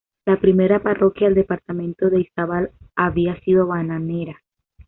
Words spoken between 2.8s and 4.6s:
había sido Bananera.